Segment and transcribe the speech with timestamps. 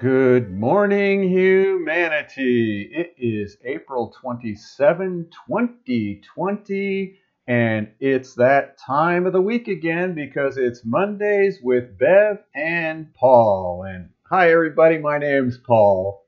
[0.00, 2.90] Good morning, humanity.
[2.90, 10.86] It is April 27, 2020, and it's that time of the week again because it's
[10.86, 13.84] Mondays with Bev and Paul.
[13.86, 16.24] And hi, everybody, my name's Paul.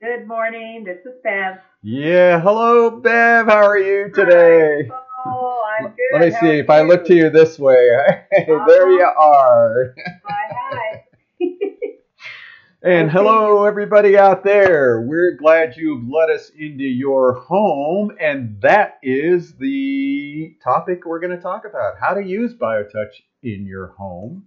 [0.00, 1.58] Good morning, this is Bev.
[1.82, 3.48] Yeah, hello, Bev.
[3.48, 4.88] How are you today?
[4.90, 4.96] Hi,
[5.26, 5.62] Paul.
[5.78, 5.96] I'm good.
[6.12, 7.90] Let me How see if I look to you this way.
[8.32, 9.94] Hey, there you um, are.
[12.80, 15.00] And oh, hello, everybody out there.
[15.00, 18.12] We're glad you've let us into your home.
[18.20, 23.66] And that is the topic we're going to talk about how to use BioTouch in
[23.66, 24.44] your home,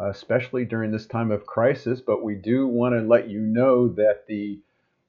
[0.00, 2.00] especially during this time of crisis.
[2.00, 4.58] But we do want to let you know that the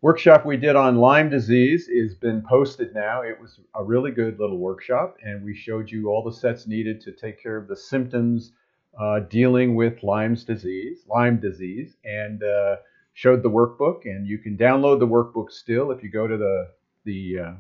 [0.02, 3.22] workshop we did on Lyme disease has been posted now.
[3.22, 7.00] It was a really good little workshop, and we showed you all the sets needed
[7.00, 8.52] to take care of the symptoms
[9.00, 12.78] uh, dealing with Lyme's disease, Lyme disease, and uh,
[13.14, 14.06] showed the workbook.
[14.06, 16.70] And you can download the workbook still if you go to the
[17.06, 17.52] the uh,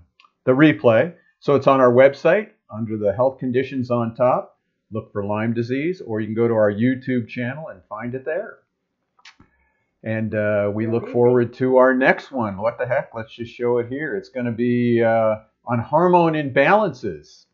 [0.46, 1.14] the replay.
[1.40, 4.58] So it's on our website under the health conditions on top.
[4.92, 8.26] Look for Lyme disease, or you can go to our YouTube channel and find it
[8.26, 8.60] there.
[10.04, 12.58] And uh, we look forward to our next one.
[12.58, 13.14] What the heck?
[13.14, 14.16] Let's just show it here.
[14.16, 17.46] It's going to be uh, on hormone imbalances,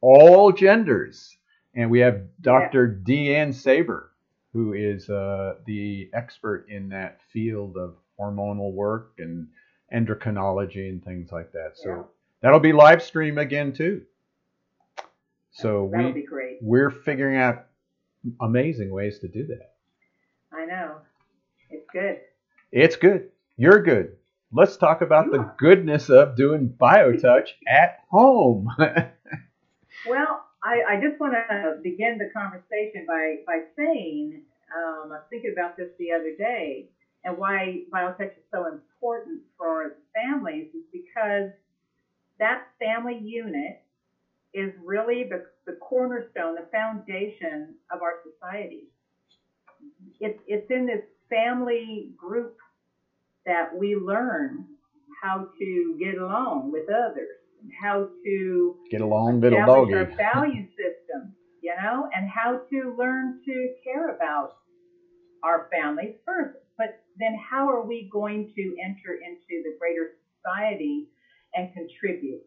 [0.00, 1.37] all genders.
[1.78, 3.00] And we have Dr.
[3.06, 4.10] Deanne Saber,
[4.52, 9.46] who is uh, the expert in that field of hormonal work and
[9.94, 11.72] endocrinology and things like that.
[11.76, 12.02] So Yeah.
[12.42, 14.02] that'll be live stream again too.
[15.52, 16.58] So That'll we be great.
[16.60, 17.66] we're figuring out
[18.40, 19.74] amazing ways to do that.
[20.52, 20.96] I know.
[21.70, 22.18] It's good.
[22.72, 23.30] It's good.
[23.56, 24.16] You're good.
[24.52, 28.68] Let's talk about the goodness of doing BioTouch at home.
[30.08, 34.38] Well, I, I just want to begin the conversation by, by saying
[34.76, 36.86] um, I was thinking about this the other day,
[37.24, 41.48] and why BioTouch is so important for families is because
[42.38, 43.76] that family unit
[44.52, 48.86] is really the, the cornerstone, the foundation of our society.
[50.20, 51.00] It's, it's in this
[51.30, 52.52] family group
[53.46, 54.66] that we learn
[55.22, 57.38] how to get along with others,
[57.80, 59.94] how to Get along, little doggy.
[59.94, 61.32] our value system,
[61.62, 64.50] you know, and how to learn to care about
[65.42, 66.50] our families first.
[66.76, 71.06] But then how are we going to enter into the greater society
[71.54, 72.40] and contribute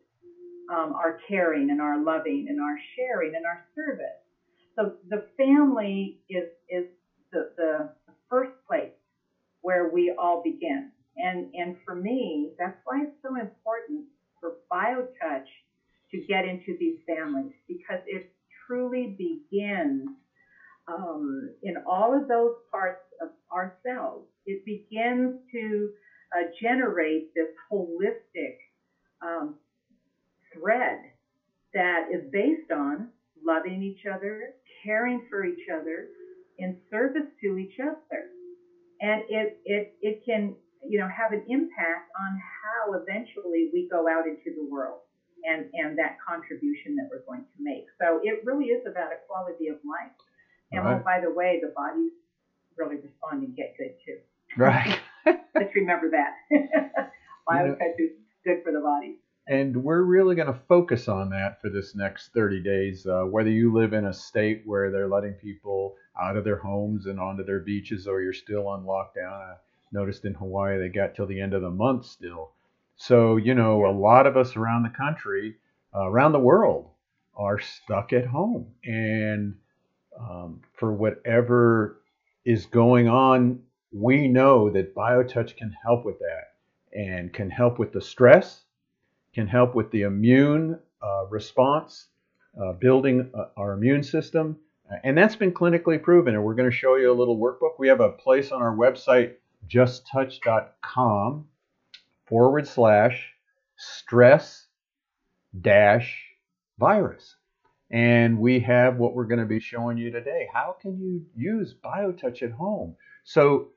[0.71, 4.17] um, our caring and our loving and our sharing and our service?
[4.77, 6.85] So the family is is
[7.31, 7.89] the, the
[8.29, 8.91] first place
[9.61, 10.89] where we all begin.
[11.17, 14.05] And and for me, that's why it's so important
[14.41, 15.47] for BioTouch
[16.11, 18.23] to get into these families because it
[18.67, 20.09] truly begins
[20.87, 24.25] um, in all of those parts of ourselves.
[24.45, 25.89] It begins to
[26.35, 28.53] uh, generate this holistic
[29.21, 29.53] um,
[30.53, 30.99] thread
[31.73, 33.07] that is based on
[33.45, 34.51] loving each other,
[34.83, 36.05] caring for each other,
[36.59, 38.25] in service to each other.
[39.01, 40.53] And it, it, it can,
[40.91, 44.99] you know, have an impact on how eventually we go out into the world
[45.47, 47.85] and, and that contribution that we're going to make.
[47.95, 50.11] So it really is about a quality of life.
[50.73, 50.99] And Right.
[50.99, 52.11] oh, by the way, the bodies
[52.75, 54.19] really respond and get good too.
[54.57, 54.99] Right.
[55.55, 56.35] Let's remember that.
[57.47, 58.11] Biotouch is
[58.43, 59.15] good for the body.
[59.47, 63.05] And we're really going to focus on that for this next 30 days.
[63.05, 67.05] Uh, whether you live in a state where they're letting people out of their homes
[67.05, 69.31] and onto their beaches, or you're still on lockdown.
[69.31, 69.55] I
[69.91, 72.51] noticed in Hawaii they got till the end of the month still.
[72.95, 75.55] So, you know, a lot of us around the country,
[75.95, 76.89] uh, around the world,
[77.35, 78.67] are stuck at home.
[78.83, 79.55] And
[80.19, 82.01] um, for whatever
[82.45, 86.53] is going on, we know that BioTouch can help with that
[86.97, 88.63] and can help with the stress,
[89.33, 92.07] can help with the immune uh, response,
[92.61, 94.57] uh, building uh, our immune system.
[95.03, 96.35] And that's been clinically proven.
[96.35, 97.79] And we're going to show you a little workbook.
[97.79, 99.35] We have a place on our website,
[99.67, 101.47] justtouch.com
[102.25, 103.33] forward slash
[103.77, 104.67] stress
[105.59, 106.23] dash
[106.77, 107.35] virus.
[107.89, 110.47] And we have what we're going to be showing you today.
[110.53, 112.95] How can you use BioTouch at home?
[113.25, 113.69] So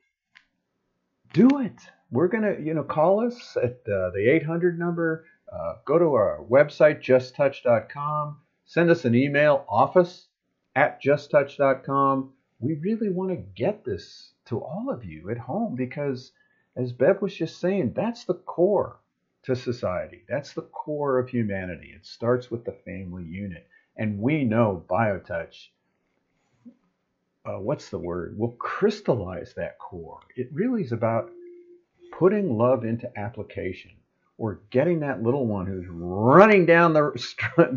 [1.32, 1.80] do it.
[2.10, 5.24] We're going to, you know, call us at uh, the 800 number.
[5.52, 8.38] Uh, go to our website, justtouch.com.
[8.66, 10.28] Send us an email, office
[10.76, 12.32] at justtouch.com.
[12.60, 16.32] We really want to get this to all of you at home because,
[16.76, 19.00] as Bev was just saying, that's the core
[19.44, 20.24] to society.
[20.28, 21.92] That's the core of humanity.
[21.94, 23.66] It starts with the family unit.
[23.96, 25.68] And we know BioTouch
[27.46, 28.34] uh, what's the word?
[28.38, 30.20] We'll crystallize that core.
[30.36, 31.30] It really is about
[32.18, 33.90] putting love into application
[34.38, 37.12] or getting that little one who's running down the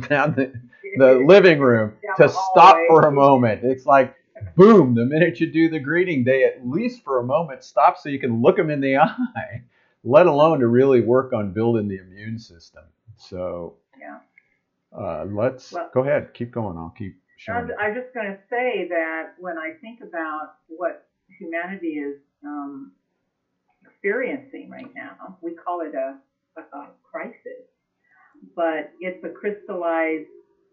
[0.09, 0.53] down the,
[0.97, 3.63] the living room to stop for a moment.
[3.63, 4.15] It's like
[4.55, 8.09] boom, the minute you do the greeting, they at least for a moment stop so
[8.09, 9.63] you can look them in the eye,
[10.03, 12.83] let alone to really work on building the immune system.
[13.17, 14.19] So Yeah.
[14.97, 16.77] uh, let's Well- go ahead, keep going.
[16.77, 17.71] I'll keep I'm, showing.
[17.79, 21.07] I'm just going to say that when I think about what
[21.39, 22.91] humanity is um,
[23.85, 26.17] experiencing right now, we call it a,
[26.57, 27.65] a, a crisis,
[28.55, 30.27] but it's a crystallized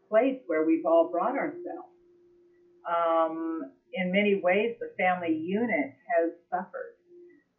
[0.08, 1.88] place where we've all brought ourselves.
[2.86, 6.94] Um, in many ways, the family unit has suffered.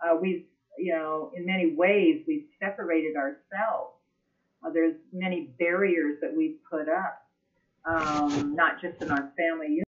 [0.04, 0.46] Uh, we've,
[0.78, 3.94] you know, in many ways, we've separated ourselves.
[4.66, 7.26] Uh, there's many barriers that we've put up
[7.86, 9.85] um, not just in our family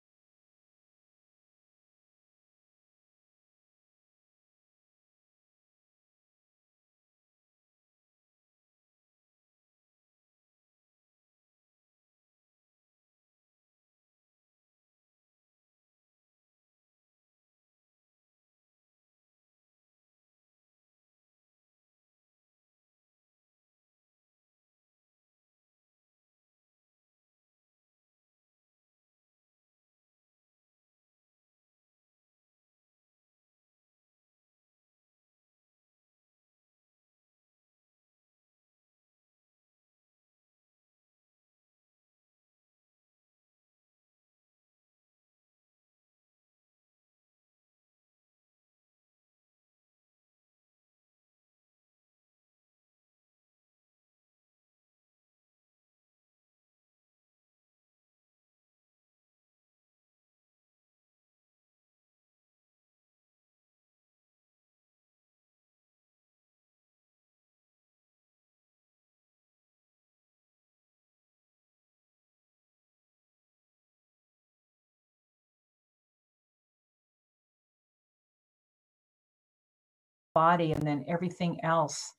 [80.35, 82.15] body and then everything else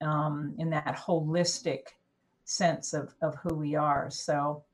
[0.00, 1.88] um, in that holistic
[2.44, 4.10] sense of, of who we are.
[4.10, 4.64] So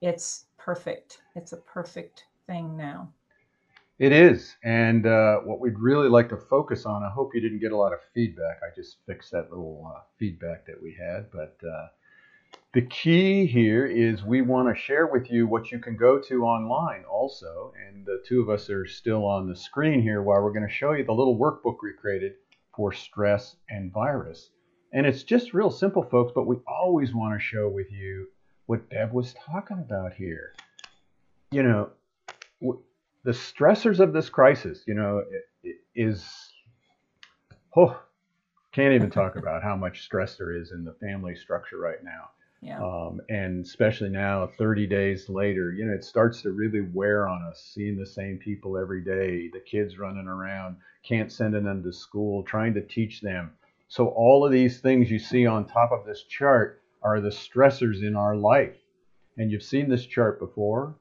[0.00, 1.22] it's perfect.
[1.34, 3.12] It's a perfect thing now.
[3.98, 7.04] It is, and uh, what we'd really like to focus on.
[7.04, 8.58] I hope you didn't get a lot of feedback.
[8.60, 11.86] I just fixed that little uh, feedback that we had, but uh,
[12.74, 16.44] the key here is we want to share with you what you can go to
[16.44, 20.52] online also, and the two of us are still on the screen here while we're
[20.52, 22.32] going to show you the little workbook we created
[22.76, 24.50] for stress and virus.
[24.92, 28.26] And it's just real simple, folks, but we always want to show with you
[28.66, 30.52] what Bev was talking about here.
[31.52, 31.90] You know,
[32.60, 35.22] the stressors of this crisis, you know,
[35.94, 36.28] is
[37.76, 37.96] oh,
[38.72, 42.30] can't even talk about how much stress there is in the family structure right now.
[42.64, 42.82] Yeah.
[42.82, 47.42] Um, and especially now, 30 days later, you know, it starts to really wear on
[47.42, 50.76] us, seeing the same people every day, the kids running around,
[51.06, 53.52] can't send them to school, trying to teach them.
[53.88, 58.02] So, all of these things you see on top of this chart are the stressors
[58.02, 58.76] in our life.
[59.36, 60.96] And you've seen this chart before,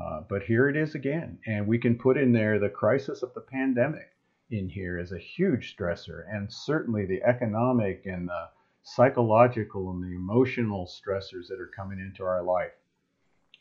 [0.00, 1.38] uh, but here it is again.
[1.48, 4.12] And we can put in there the crisis of the pandemic
[4.50, 8.48] in here as a huge stressor, and certainly the economic and the
[8.94, 12.72] psychological and the emotional stressors that are coming into our life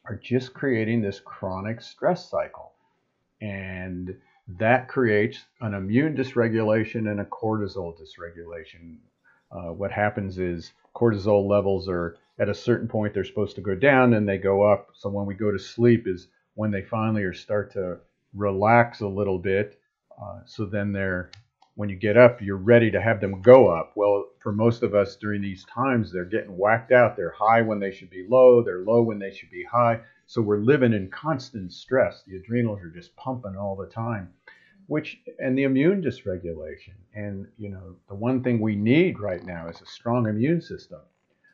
[0.06, 2.72] are just creating this chronic stress cycle.
[3.42, 4.16] And
[4.60, 8.98] that creates an immune dysregulation and a cortisol dysregulation.
[9.52, 13.76] Uh, what happens is cortisol levels are at a certain point they're supposed to go
[13.76, 14.90] down and they go up.
[14.94, 18.00] So when we go to sleep is when they finally are start to
[18.34, 19.80] relax a little bit.
[20.22, 21.32] Uh, so then they're
[21.78, 23.94] when you get up, you're ready to have them go up.
[23.96, 27.16] Well, for most of us during these times, they're getting whacked out.
[27.16, 30.00] They're high when they should be low, they're low when they should be high.
[30.26, 32.24] So we're living in constant stress.
[32.26, 34.30] The adrenals are just pumping all the time,
[34.88, 36.96] which, and the immune dysregulation.
[37.14, 41.02] And, you know, the one thing we need right now is a strong immune system.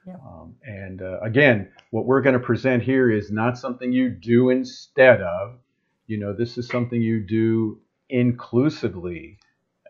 [0.07, 0.15] Yeah.
[0.25, 4.51] Um, and uh, again, what we're going to present here is not something you do
[4.51, 5.57] instead of.
[6.07, 9.37] You know, this is something you do inclusively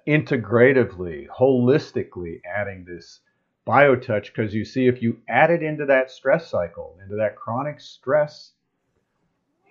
[0.07, 3.21] integratively, holistically adding this
[3.65, 7.79] biotouch because you see if you add it into that stress cycle, into that chronic
[7.79, 8.51] stress,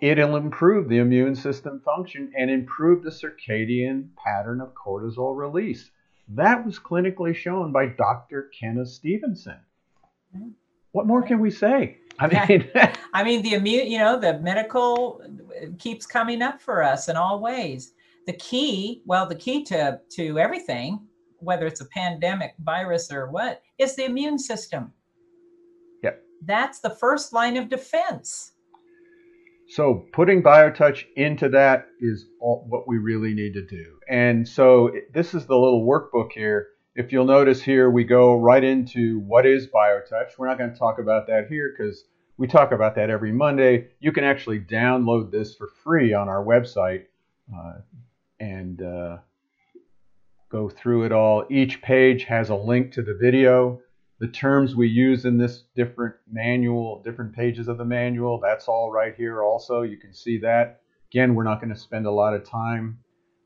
[0.01, 5.91] it'll improve the immune system function and improve the circadian pattern of cortisol release.
[6.29, 8.49] That was clinically shown by Dr.
[8.59, 9.59] Kenneth Stevenson.
[10.91, 11.97] What more can we say?
[12.19, 12.69] I mean,
[13.13, 15.21] I mean, the immune, you know, the medical
[15.79, 17.93] keeps coming up for us in all ways.
[18.25, 21.07] The key, well, the key to to everything,
[21.39, 24.93] whether it's a pandemic, virus, or what, is the immune system.
[26.03, 26.21] Yep.
[26.45, 28.53] That's the first line of defense.
[29.67, 33.97] So putting BioTouch into that is all, what we really need to do.
[34.09, 36.67] And so this is the little workbook here.
[36.95, 40.37] If you'll notice here, we go right into what is BioTouch.
[40.37, 42.03] We're not going to talk about that here because
[42.37, 43.87] we talk about that every Monday.
[43.99, 47.05] You can actually download this for free on our website
[47.53, 47.79] uh,
[48.39, 49.17] and uh,
[50.49, 51.45] go through it all.
[51.49, 53.81] Each page has a link to the video
[54.23, 58.89] the terms we use in this different manual, different pages of the manual, that's all
[58.89, 59.81] right here also.
[59.81, 60.79] You can see that.
[61.11, 62.99] Again, we're not going to spend a lot of time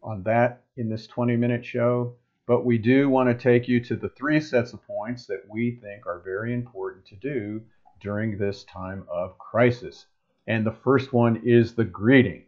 [0.04, 2.16] on that in this 20 minute show,
[2.46, 5.80] but we do want to take you to the three sets of points that we
[5.82, 7.60] think are very important to do
[8.00, 10.06] during this time of crisis.
[10.46, 12.44] And the first one is the greeting.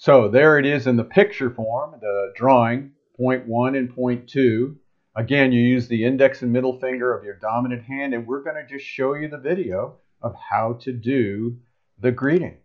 [0.00, 4.78] So there it is in the picture form, the drawing, point one and point two.
[5.16, 8.54] Again, you use the index and middle finger of your dominant hand, and we're going
[8.54, 11.58] to just show you the video of how to do
[11.98, 12.58] the greeting.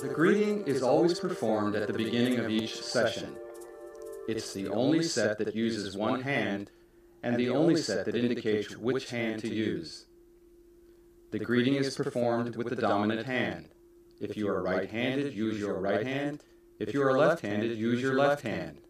[0.00, 3.36] The greeting is always performed at the beginning of each session.
[4.26, 6.72] It's the only set that uses one hand
[7.22, 10.06] and the only set that indicates which hand to use.
[11.32, 13.70] The greeting is performed with the dominant hand.
[14.20, 16.42] If you are right-handed, use your right hand.
[16.78, 18.82] If you are left-handed, use your left hand.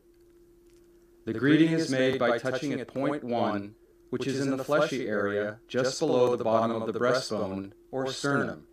[1.25, 3.75] The greeting is made by touching at point 1,
[4.11, 8.67] which is in the fleshy area just below the bottom of the breastbone or sternum.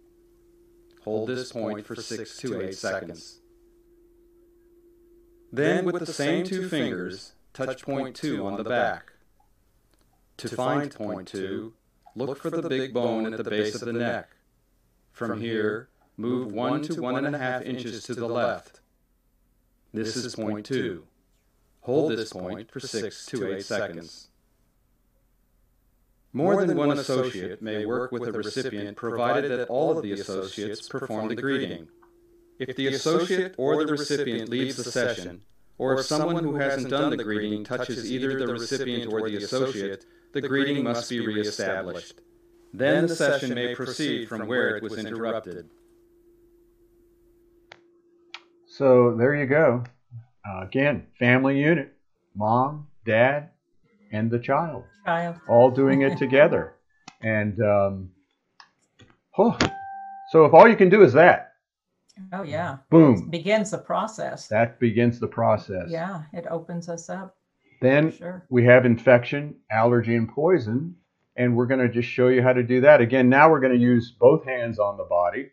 [1.04, 3.40] Hold this point for 6 to 8 seconds.
[5.52, 9.14] Then, with the same two fingers, touch point 2 on the back.
[10.38, 11.74] To find point 2,
[12.16, 14.30] look for the big bone at the base of the neck.
[15.12, 18.80] From here, move 1 to 1.5 inches to the left.
[19.94, 21.04] This is point 2.
[21.82, 24.28] Hold this point for 6 to 8 seconds.
[26.32, 30.88] More than one associate may work with a recipient provided that all of the associates
[30.88, 31.88] perform the greeting.
[32.60, 35.42] If the associate or the recipient leaves the session,
[35.80, 40.06] or if someone who hasn't done the greeting touches either the recipient or the associate,
[40.34, 42.22] the greeting must be reestablished.
[42.74, 45.70] Then the session may proceed from where it was interrupted.
[48.68, 49.84] So there you go.
[50.48, 51.94] Uh, again, family unit,
[52.36, 53.50] mom, dad,
[54.12, 55.36] and the child, Child.
[55.48, 56.76] all doing it together.
[57.22, 58.10] And um,
[59.38, 59.58] oh,
[60.32, 61.48] so if all you can do is that,
[62.34, 62.78] Oh yeah.
[62.90, 64.48] boom, Begins the process.
[64.48, 65.86] that begins the process.
[65.90, 67.36] Yeah, it opens us up.
[67.82, 68.46] Then Sure.
[68.50, 70.96] we have infection, allergy, and poison,
[71.36, 73.00] and we're going to just show you how to do that.
[73.02, 75.52] Again, now we're going to use both hands on the body,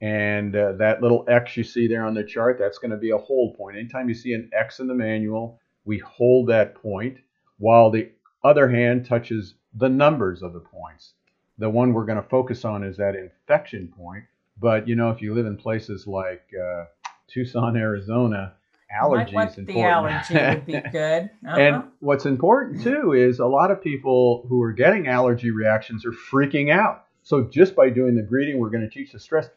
[0.00, 3.10] and uh, that little X you see there on the chart, that's going to be
[3.10, 3.76] a hold point.
[3.76, 7.18] Anytime you see an X in the manual, we hold that point
[7.58, 8.10] while the
[8.42, 11.14] other hand touches the numbers of the points.
[11.58, 14.24] The one we're going to focus on is that infection point.
[14.58, 16.86] But you know, if you live in places like uh,
[17.28, 18.54] Tucson, Arizona,
[19.00, 21.30] allergies Might want the allergy would be good.
[21.46, 21.56] Uh-huh.
[21.60, 26.12] And what's important too is a lot of people who are getting allergy reactions are
[26.12, 27.04] freaking out.
[27.22, 29.48] So just by doing the greeting, we're going to teach the stress.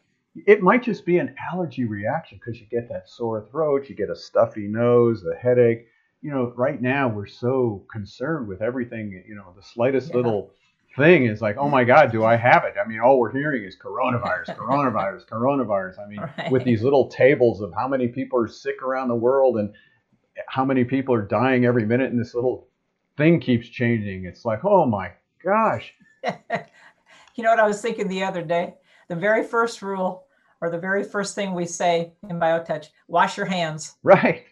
[0.46, 4.10] It might just be an allergy reaction because you get that sore throat, you get
[4.10, 5.86] a stuffy nose, a headache.
[6.22, 9.22] You know, right now we're so concerned with everything.
[9.26, 10.16] You know, the slightest Yeah.
[10.16, 10.50] little
[10.96, 12.74] thing is like, oh my God, do I have it?
[12.82, 15.98] I mean, all we're hearing is coronavirus, coronavirus, coronavirus.
[16.00, 16.50] I mean, Right.
[16.50, 19.72] with these little tables of how many people are sick around the world and
[20.48, 22.68] how many people are dying every minute, and this little
[23.16, 24.24] thing keeps changing.
[24.24, 25.12] It's like, oh my
[25.44, 25.92] gosh.
[26.24, 28.74] you know what I was thinking the other day?
[29.08, 30.26] The very first rule
[30.60, 33.96] or the very first thing we say in BioTouch, wash your hands.
[34.02, 34.44] Right.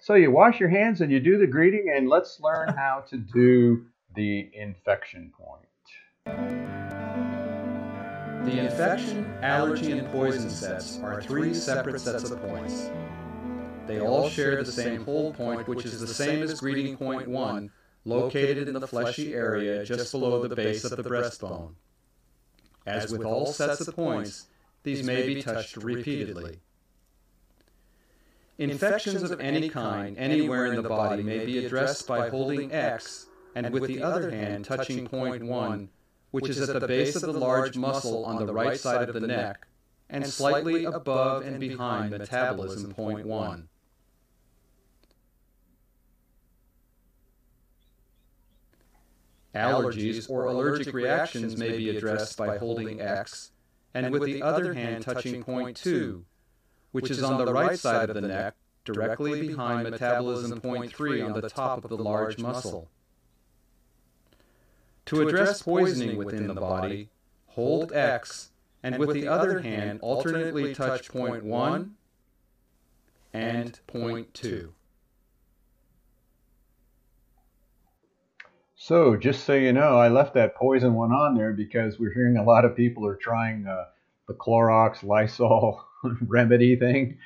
[0.00, 3.16] so you wash your hands and you do the greeting, and let's learn how to
[3.16, 5.64] do the infection point.
[8.44, 12.90] The infection, allergy, and poison sets are three separate sets of points.
[13.86, 17.70] They all share the same hold point, which is the same as greeting point 1,
[18.04, 21.74] located in the fleshy area just below the base of the breastbone.
[22.86, 24.46] As with all sets of points,
[24.82, 26.58] these may be touched repeatedly.
[28.58, 33.70] Infections of any kind anywhere in the body may be addressed by holding X and
[33.70, 35.88] with the other hand touching point 1
[36.30, 39.26] which is at the base of the large muscle on the right side of the
[39.26, 39.66] neck
[40.10, 43.68] and slightly above and behind metabolism point 1.
[49.54, 53.50] Allergies or allergic reactions may be addressed by holding X
[53.94, 56.24] and with the other hand touching point 2,
[56.92, 61.32] which is on the right side of the neck, directly behind metabolism point 3 on
[61.32, 62.88] the top of the large muscle.
[65.08, 67.08] To address poisoning within the body,
[67.46, 68.50] hold X
[68.82, 71.94] and with the other hand alternately touch point 1
[73.32, 74.72] and point 2.
[78.76, 82.36] So, just so you know, I left that poison one on there because we're hearing
[82.36, 83.84] a lot of people are trying uh,
[84.28, 85.84] the Clorox Lysol
[86.26, 87.18] remedy thing.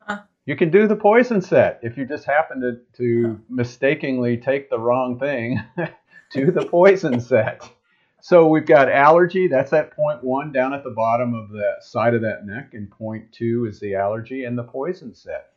[0.00, 0.22] Huh.
[0.46, 4.78] You can do the poison set if you just happen to, to mistakenly take the
[4.78, 5.62] wrong thing.
[6.30, 7.68] do the poison set.
[8.22, 9.48] So we've got allergy.
[9.48, 12.90] That's at point one down at the bottom of the side of that neck, and
[12.90, 15.52] point two is the allergy and the poison set.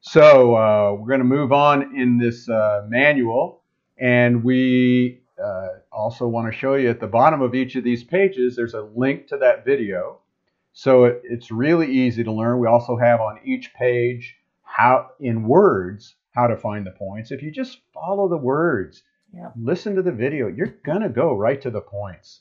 [0.00, 3.62] So uh, we're going to move on in this uh, manual,
[3.98, 8.04] and we uh, also want to show you at the bottom of each of these
[8.04, 8.56] pages.
[8.56, 10.20] There's a link to that video,
[10.72, 12.58] so it, it's really easy to learn.
[12.58, 17.32] We also have on each page how in words how to find the points.
[17.32, 19.52] If you just follow the words Yep.
[19.56, 20.48] listen to the video.
[20.48, 22.40] You're going to go right to the points.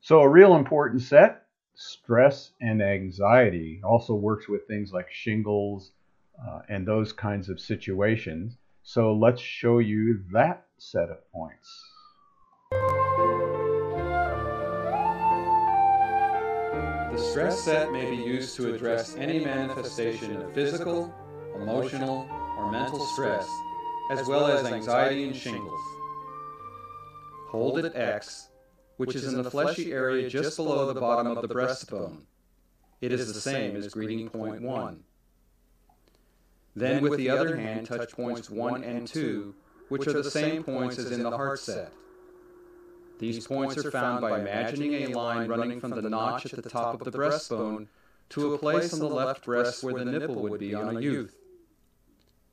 [0.00, 1.42] So, a real important set
[1.74, 5.92] stress and anxiety also works with things like shingles
[6.42, 8.56] uh, and those kinds of situations.
[8.82, 11.68] So, let's show you that set of points.
[17.10, 21.12] The stress set may be used to address any manifestation of physical,
[21.56, 23.48] emotional, or mental stress,
[24.10, 25.80] as well as anxiety and shingles.
[27.48, 28.48] Hold at X,
[28.96, 32.22] which is in the fleshy area just below the bottom of the breastbone.
[33.00, 35.04] It is the same as greeting point 1.
[36.76, 39.54] Then with the other hand touch points 1 and 2,
[39.88, 41.92] which are the same points as in the heart set.
[43.18, 47.00] These points are found by imagining a line running from the notch at the top
[47.00, 47.86] of the breastbone
[48.30, 51.34] to a place on the left breast where the nipple would be on a youth.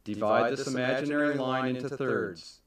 [0.07, 2.61] Divide this imaginary line into thirds.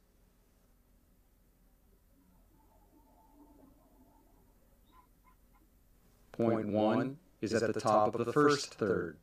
[6.33, 9.17] Point 1 is at the top of the first third.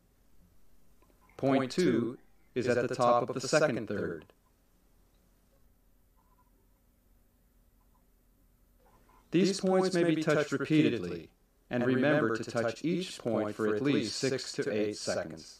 [1.38, 2.18] Point 2
[2.56, 4.26] is at the top of the second third.
[9.30, 11.30] These points may be touched repeatedly,
[11.70, 15.60] and remember to touch each point for at least 6 to 8 seconds.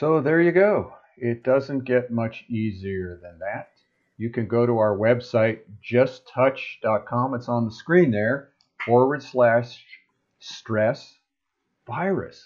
[0.00, 0.94] So, there you go.
[1.18, 3.68] It doesn't get much easier than that.
[4.16, 7.34] You can go to our website, justtouch.com.
[7.34, 8.48] It's on the screen there,
[8.86, 9.84] forward slash
[10.38, 11.18] stress
[11.86, 12.42] virus,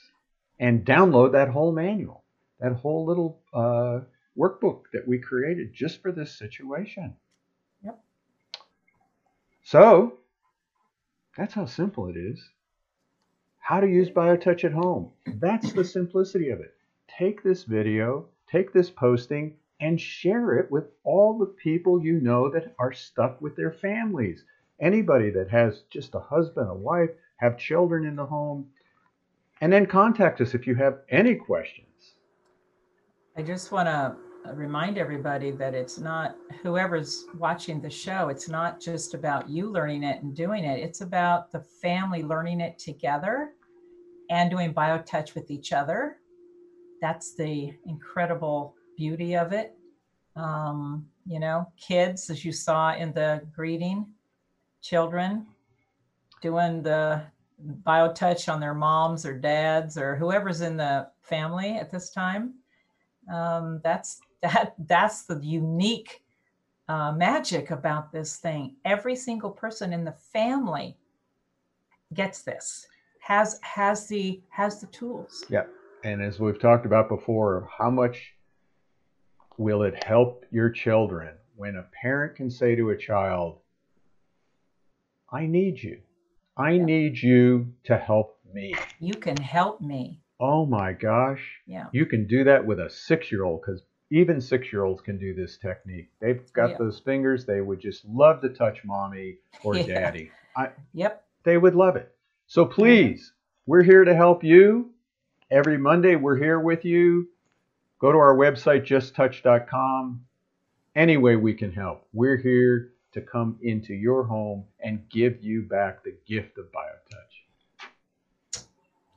[0.59, 2.25] and download that whole manual,
[2.59, 4.01] that whole little uh,
[4.37, 7.15] workbook that we created just for this situation.
[7.85, 8.01] Yep.
[9.63, 10.19] So,
[11.37, 12.51] that's how simple it is.
[13.61, 15.13] How to use BioTouch at home.
[15.25, 16.75] That's the simplicity of it.
[17.09, 22.49] Take this video, take this posting, and share it with all the people you know
[22.51, 24.45] that are stuck with their families.
[24.81, 28.67] Anybody that has just a husband, a wife, have children in the home.
[29.61, 32.15] And then contact us if you have any questions.
[33.37, 34.17] I just want to
[34.53, 40.03] remind everybody that it's not whoever's watching the show, it's not just about you learning
[40.03, 40.81] it and doing it.
[40.81, 43.51] It's about the family learning it together
[44.31, 46.19] and doing BioTouch with each other.
[47.05, 49.77] That's the incredible beauty of it.
[50.37, 54.07] Um, you know, kids, as you saw in the greeting,
[54.81, 55.47] children
[56.41, 57.23] doing the
[57.83, 62.55] BioTouch on their moms or dads or whoever's in the family at this time.
[63.31, 66.23] Um, that's that that's the unique
[66.89, 68.77] uh, magic about this thing.
[68.87, 70.97] Every single person in the family
[72.15, 72.87] gets this,
[73.21, 75.45] has has the has the tools.
[75.51, 75.65] Yeah.
[76.05, 78.35] And as we've talked about before, how much
[79.57, 83.61] will it help your children when a parent can say to a child,
[85.33, 86.03] I need you.
[86.57, 86.85] I Yeah.
[86.85, 88.75] need you to help me.
[89.01, 90.21] You can help me.
[90.39, 91.63] Oh my gosh.
[91.67, 91.87] Yeah.
[91.93, 95.17] You can do that with a six year old because even six year olds can
[95.19, 96.11] do this technique.
[96.21, 96.79] They've got Yeah.
[96.79, 97.47] those fingers.
[97.47, 99.87] They would just love to touch mommy or Yeah.
[99.87, 100.31] daddy.
[100.93, 101.25] Yep.
[101.45, 102.15] They would love it.
[102.47, 103.33] So please,
[103.67, 104.94] we're here to help you.
[105.55, 107.29] Every Monday, we're here with you.
[108.01, 110.25] Go to our website, justtouch.com.
[110.97, 112.09] Any way we can help.
[112.13, 118.65] We're here to come into your home and give you back the gift of BioTouch.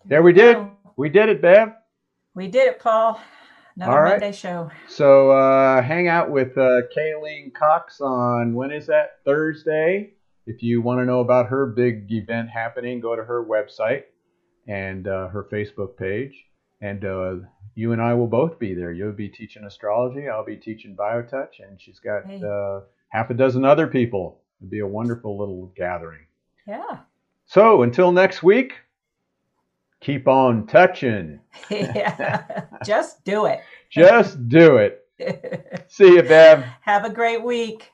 [0.05, 0.59] There we did.
[0.95, 1.73] We did it, Bev.
[2.35, 3.19] We did it, Paul.
[3.75, 4.21] Another All right.
[4.21, 4.69] Monday show.
[4.87, 9.21] So uh, hang out with uh, Kayleen Cox on when is that?
[9.25, 10.11] Thursday.
[10.45, 14.03] If you want to know about her big event happening, go to her website
[14.67, 16.33] and uh, her Facebook page.
[16.81, 17.35] And uh,
[17.75, 18.91] you and I will both be there.
[18.91, 20.27] You'll be teaching astrology.
[20.27, 22.41] I'll be teaching biotouch, and she's got Hey.
[22.43, 24.41] uh, half a dozen other people.
[24.61, 26.25] It'll be a wonderful little gathering.
[26.67, 26.99] Yeah.
[27.45, 28.73] So until next week,
[30.01, 31.39] keep on touching.
[31.71, 32.65] yeah.
[32.85, 33.61] Just do it.
[33.89, 35.03] Just do it.
[35.87, 36.63] See you, Bev.
[36.81, 37.91] Have a great week.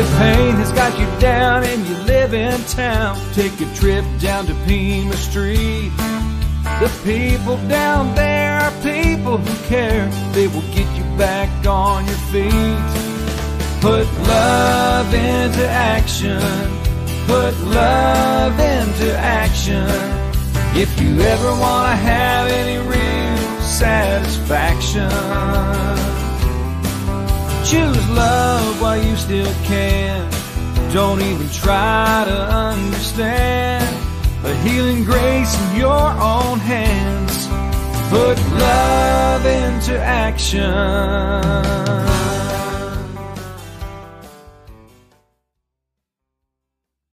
[0.00, 4.46] If pain has got you down and you live in town, take a trip down
[4.46, 5.92] to Pima Street.
[6.80, 10.08] The people down there are people who care.
[10.32, 12.80] They will get you back on your feet.
[13.82, 16.40] Put love into action.
[17.26, 19.86] Put love into action.
[20.74, 25.10] If you ever want to have any real satisfaction.
[27.70, 30.28] Choose love while you still can.
[30.92, 33.86] Don't even try to understand.
[34.44, 37.46] A healing grace in your own hands.
[38.10, 40.64] Put love into action.